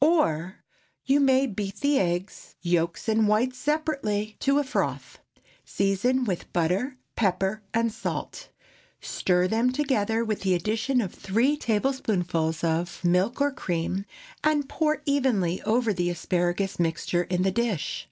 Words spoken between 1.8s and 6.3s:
the eggs—yolks and whites separately—to a froth; season